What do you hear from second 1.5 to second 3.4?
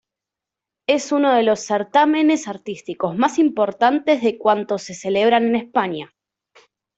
certámenes artísticos más